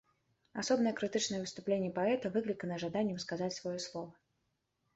[0.61, 4.11] Асобнае крытычнае выступленне паэта выклікана жаданнем сказаць свае слова.